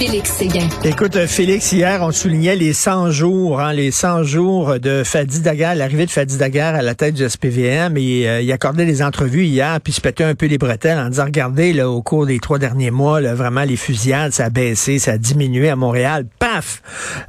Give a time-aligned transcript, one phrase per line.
[0.00, 0.66] Félix Séguin.
[0.82, 5.40] Écoute, euh, Félix, hier, on soulignait les 100 jours, hein, les 100 jours de Fadi
[5.40, 7.98] Daguerre, l'arrivée de Fadi Daguerre à la tête du SPVM.
[7.98, 11.10] Et euh, il accordait des entrevues hier, puis se pétait un peu les bretelles en
[11.10, 14.48] disant, regardez, là, au cours des trois derniers mois, là, vraiment, les fusillades, ça a
[14.48, 16.24] baissé, ça a diminué à Montréal.
[16.38, 16.80] Paf!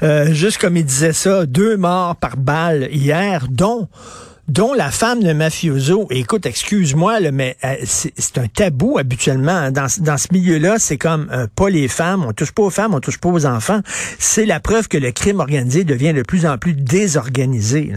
[0.01, 3.89] Euh, juste comme il disait ça, deux morts par balle hier, dont
[4.47, 9.51] dont la femme de mafioso, écoute, excuse-moi, mais euh, c'est un tabou habituellement.
[9.51, 9.71] Hein.
[9.71, 12.93] Dans, dans ce milieu-là, c'est comme euh, pas les femmes, on touche pas aux femmes,
[12.93, 13.81] on touche pas aux enfants.
[13.85, 17.93] C'est la preuve que le crime organisé devient de plus en plus désorganisé.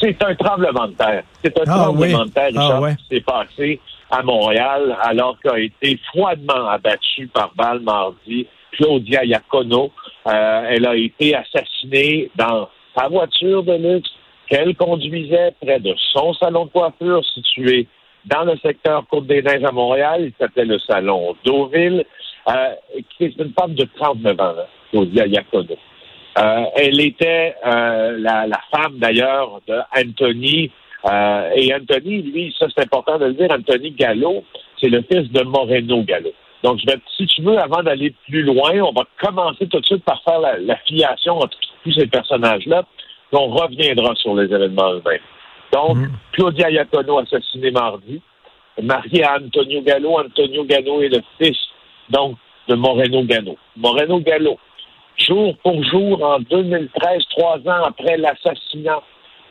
[0.00, 1.22] C'est un tremblement de terre.
[1.42, 5.58] C'est un ah tremblement de terre, ah Richard, qui s'est passé à Montréal alors qu'a
[5.58, 9.92] été froidement abattu par balle mardi Claudia Iacono.
[10.26, 14.10] Euh, elle a été assassinée dans sa voiture de luxe
[14.50, 17.86] qu'elle conduisait près de son salon de coiffure situé
[18.26, 20.24] dans le secteur Côte-des-Neiges à Montréal.
[20.26, 22.04] Il s'appelait le salon Deauville.
[22.48, 22.74] Euh,
[23.18, 24.54] c'est une femme de 39 ans,
[24.90, 25.76] Claudia Iacono.
[26.38, 30.70] Euh, elle était euh, la, la, femme d'ailleurs de Anthony.
[31.04, 34.44] Euh, et Anthony, lui, ça c'est important de le dire, Anthony Gallo,
[34.80, 36.30] c'est le fils de Moreno Gallo.
[36.62, 39.86] Donc, je vais, si tu veux, avant d'aller plus loin, on va commencer tout de
[39.86, 42.84] suite par faire la, la filiation entre tous ces personnages-là
[43.32, 45.20] on reviendra sur les événements eux-mêmes.
[45.72, 46.10] Donc, mm.
[46.32, 48.20] Claudia Iacono assassinée mardi,
[48.82, 50.18] mariée à Antonio Gallo.
[50.18, 51.58] Antonio Gallo est le fils,
[52.08, 52.36] donc,
[52.68, 53.56] de Moreno Gallo.
[53.76, 54.58] Moreno Gallo,
[55.16, 59.00] jour pour jour, en 2013, trois ans après l'assassinat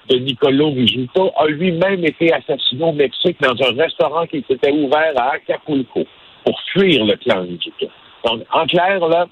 [0.09, 5.13] de Nicolo Rizzuto, a lui-même été assassiné au Mexique dans un restaurant qui s'était ouvert
[5.16, 6.03] à Acapulco
[6.44, 7.88] pour fuir le clan Rizzuto.
[8.25, 9.28] Donc, en clair, là,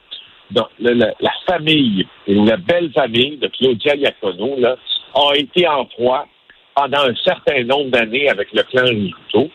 [0.52, 1.14] donc, la,
[1.46, 4.76] famille, la belle famille de Claudia Iacono, là,
[5.14, 6.26] a été en froid
[6.76, 9.50] pendant un certain nombre d'années avec le clan Rito,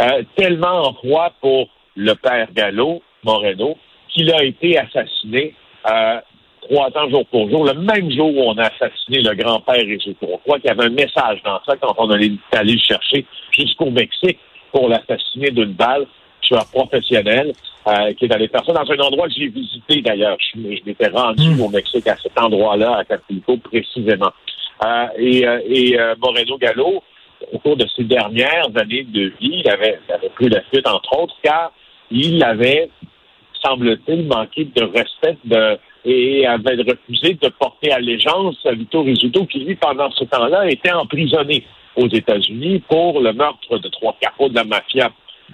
[0.00, 3.76] euh, tellement en froid pour le père Gallo, Moreno,
[4.08, 5.54] qu'il a été assassiné
[5.90, 6.20] euh,
[6.62, 10.26] trois ans jour pour jour, le même jour où on a assassiné le grand-père Risuto.
[10.30, 13.24] On croit qu'il y avait un message dans ça quand on est allé le chercher
[13.52, 14.38] jusqu'au Mexique
[14.72, 16.06] pour l'assassiner d'une balle,
[16.50, 17.52] tueur professionnel.
[17.86, 20.36] Euh, qui est allé faire ça dans un endroit que j'ai visité d'ailleurs.
[20.52, 21.62] Je, m'étais rendu hmm.
[21.62, 24.32] au Mexique à cet endroit-là, à Acapulco précisément.
[24.84, 27.02] Euh, et, euh, et Moreno Gallo,
[27.50, 30.86] au cours de ses dernières années de vie, il avait, il avait pris la fuite,
[30.86, 31.72] entre autres, car
[32.10, 32.90] il avait,
[33.64, 39.60] semble-t-il, manqué de respect de, et avait refusé de porter allégeance à Vito Rizzuto, qui,
[39.60, 41.64] lui, pendant ce temps-là, était emprisonné
[41.96, 45.10] aux États-Unis pour le meurtre de trois capots de la mafia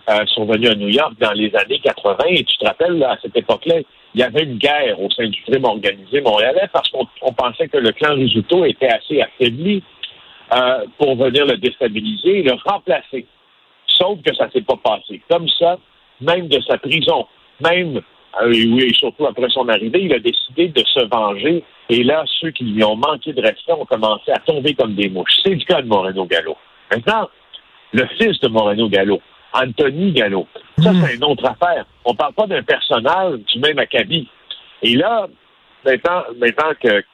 [0.08, 2.16] euh, sont venus à New York dans les années 80.
[2.28, 3.76] Et tu te rappelles, à cette époque-là,
[4.14, 7.78] il y avait une guerre au sein du crime organisé montréalais parce qu'on pensait que
[7.78, 9.82] le clan Risuto était assez affaibli
[10.54, 13.26] euh, pour venir le déstabiliser et le remplacer.
[13.86, 15.20] Sauf que ça s'est pas passé.
[15.28, 15.78] Comme ça,
[16.20, 17.26] même de sa prison,
[17.60, 18.00] même,
[18.40, 21.64] euh, oui, surtout après son arrivée, il a décidé de se venger.
[21.88, 25.08] Et là, ceux qui lui ont manqué de respect ont commencé à tomber comme des
[25.08, 25.36] mouches.
[25.44, 26.56] C'est le cas de Moreno Gallo.
[26.90, 27.28] Maintenant,
[27.92, 29.20] le fils de Moreno Gallo,
[29.52, 30.46] Anthony Gallo.
[30.78, 31.02] Ça, hmm.
[31.02, 31.86] c'est une autre affaire.
[32.04, 34.28] On ne parle pas d'un personnage du même acabit.
[34.82, 35.26] Et là,
[35.84, 37.04] maintenant, maintenant que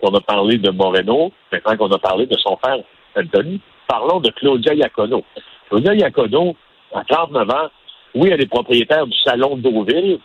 [0.00, 2.78] qu'on a parlé de Moreno, maintenant qu'on a parlé de son père
[3.16, 5.24] Anthony, parlons de Claudia Iacono.
[5.68, 6.56] Claudia Iacono,
[6.92, 7.70] à 39 ans,
[8.14, 10.18] oui, elle est propriétaire du salon d'Auville.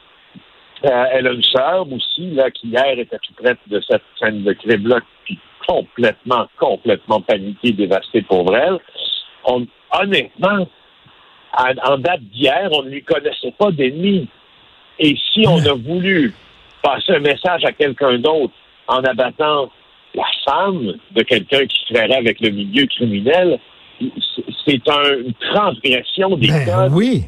[0.86, 4.44] Euh, elle a une sœur aussi, là, qui hier était tout près de cette scène
[4.44, 8.80] de crime-là, puis complètement, complètement paniquée, dévastée pour elle.
[9.92, 10.68] honnêtement,
[11.54, 14.28] en date d'hier, on ne lui connaissait pas d'ennemis.
[15.00, 16.34] Et si on a voulu
[16.82, 18.54] passer un message à quelqu'un d'autre
[18.88, 19.70] en abattant
[20.16, 23.60] la femme de quelqu'un qui serait avec le milieu criminel,
[24.66, 27.26] c'est une transgression des ben, Oui.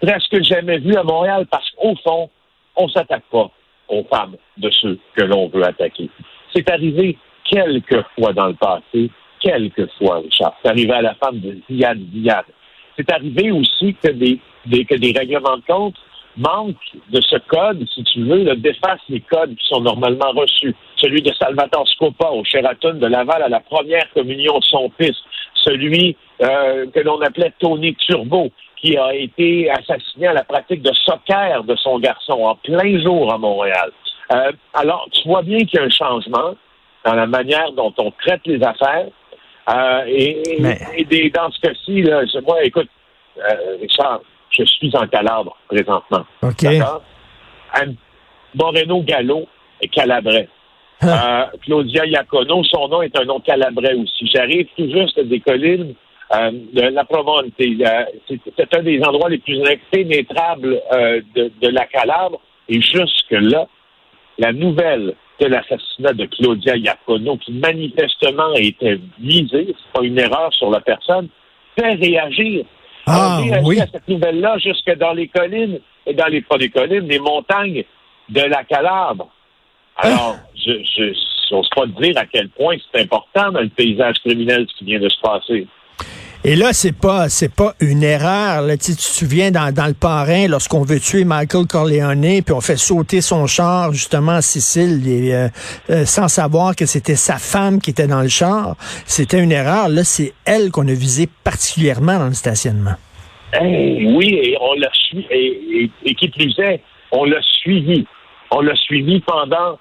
[0.00, 2.30] presque jamais vu à Montréal parce qu'au fond,
[2.76, 3.50] on s'attaque pas
[3.88, 6.08] aux femmes de ceux que l'on veut attaquer.
[6.54, 9.10] C'est arrivé quelques fois dans le passé,
[9.40, 10.54] quelques fois, Richard.
[10.62, 12.44] C'est arrivé à la femme de Ziad Ziad.
[12.96, 14.38] C'est arrivé aussi que des,
[14.84, 15.96] que des règlements de compte
[16.36, 16.76] manquent
[17.10, 20.74] de ce code, si tu veux, le défasse les codes qui sont normalement reçus.
[20.96, 25.16] Celui de Salvatore Scopa au Sheraton de Laval à la première communion de son fils.
[25.54, 30.92] Celui euh, que l'on appelait Tony Turbo, qui a été assassiné à la pratique de
[30.92, 33.92] soccer de son garçon en plein jour à Montréal.
[34.32, 36.54] Euh, alors, tu vois bien qu'il y a un changement
[37.04, 39.06] dans la manière dont on traite les affaires.
[39.68, 42.04] Euh, et, dans ce cas-ci,
[42.46, 42.88] moi, écoute,
[43.38, 44.20] euh, Richard,
[44.50, 46.26] je suis en Calabre présentement.
[46.42, 46.66] OK.
[48.54, 49.46] Moreno Gallo
[49.80, 50.48] est calabrais.
[51.02, 54.30] Euh, Claudia Iacono, son nom est un nom calabrais aussi.
[54.32, 55.94] J'arrive tout juste des collines
[56.32, 57.44] de la Provence.
[57.58, 60.80] C'est un des endroits les plus impénétrables
[61.34, 62.40] de, de, la Calabre.
[62.68, 63.66] Et jusque-là,
[64.42, 70.52] la nouvelle de l'assassinat de Claudia Iacono, qui manifestement était visée, c'est pas une erreur
[70.52, 71.28] sur la personne,
[71.78, 72.64] fait réagir.
[73.06, 73.80] Ah, oui.
[73.80, 77.84] à cette nouvelle-là jusque dans les collines, et dans les, pas les collines, les montagnes
[78.28, 79.28] de la Calabre.
[79.96, 80.40] Alors, hein?
[80.56, 84.78] je, je n'ose pas dire à quel point c'est important dans le paysage criminel ce
[84.78, 85.66] qui vient de se passer.
[86.44, 88.62] Et là, c'est pas c'est pas une erreur.
[88.62, 88.76] Là.
[88.76, 92.76] Tu, te souviens dans, dans le parrain, lorsqu'on veut tuer Michael Corleone, puis on fait
[92.76, 95.48] sauter son char justement à Sicile, et, euh,
[95.90, 98.74] euh, sans savoir que c'était sa femme qui était dans le char.
[99.06, 99.88] C'était une erreur.
[99.88, 102.96] Là, c'est elle qu'on a visée particulièrement dans le stationnement.
[103.60, 105.26] oui, et on l'a suivi.
[105.30, 108.04] Et, et, qui plus est, on l'a suivi.
[108.50, 109.78] On l'a suivi pendant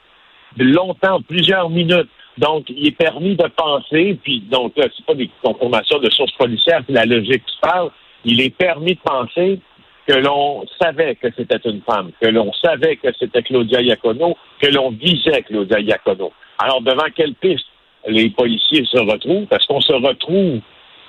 [0.58, 2.10] longtemps, plusieurs minutes.
[2.42, 6.32] Donc, il est permis de penser, puis donc là, c'est pas des confirmations de sources
[6.32, 7.92] policières, c'est la logique qui parle.
[8.26, 9.60] Il est permis de penser
[10.08, 14.70] que l'on savait que c'était une femme, que l'on savait que c'était Claudia Iacono, que
[14.70, 16.32] l'on visait Claudia Iacono.
[16.58, 17.68] Alors, devant quelle piste
[18.08, 19.46] les policiers se retrouvent?
[19.46, 20.62] Parce qu'on se retrouve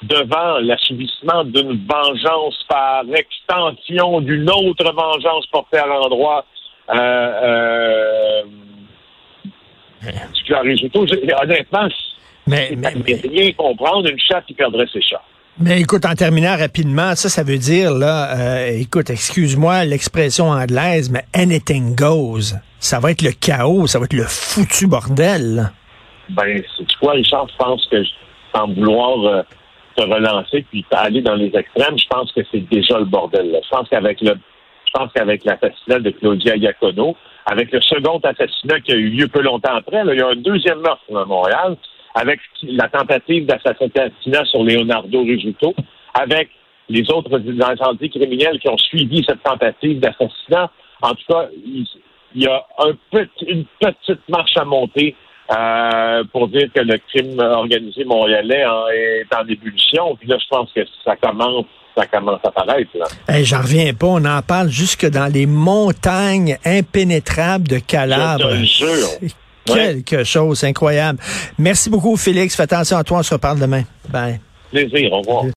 [0.03, 6.45] devant l'assouvissement d'une vengeance par extension d'une autre vengeance portée à l'endroit
[6.91, 8.43] euh, euh,
[11.43, 11.89] honnêtement,
[12.47, 15.23] mais, mais, rien comprendre une chatte qui perdrait ses chats.
[15.61, 21.11] Mais écoute, en terminant rapidement, ça, ça veut dire, là, euh, écoute, excuse-moi l'expression anglaise,
[21.11, 22.57] mais anything goes.
[22.79, 25.71] Ça va être le chaos, ça va être le foutu bordel.
[26.31, 28.03] Ben, tu quoi, Richard, je pense que
[28.55, 29.43] sans vouloir euh,
[29.97, 33.61] te relancer puis aller dans les extrêmes, je pense que c'est déjà le bordel.
[33.63, 34.35] Je pense qu'avec le
[34.95, 37.17] je pense qu'avec l'assassinat de Claudia Iacono,
[37.47, 40.37] avec le second assassinat qui a eu lieu peu longtemps après, il y a un
[40.37, 41.77] deuxième meurtre à Montréal,
[42.15, 45.75] avec la tentative d'assassinat sur Leonardo Rizzuto,
[46.15, 46.51] avec
[46.89, 50.71] les autres incendies criminels qui ont suivi cette tentative d'assassinat.
[51.01, 51.87] En tout cas, il,
[52.35, 52.93] y a un
[53.47, 55.15] une petite marche à monter
[55.57, 60.17] euh, pour dire que le crime organisé montréalais est en ébullition.
[60.17, 62.91] Puis là, je pense que ça commence ça commence à paraître.
[63.43, 64.07] J'en reviens pas.
[64.07, 68.51] On en parle jusque dans les montagnes impénétrables de Calabre.
[69.65, 71.19] Quelque chose incroyable.
[71.59, 72.57] Merci beaucoup, Félix.
[72.57, 73.19] Fais attention à toi.
[73.19, 73.83] On se reparle demain.
[74.09, 74.41] Bye.
[74.71, 75.13] Plaisir.
[75.13, 75.45] Au revoir.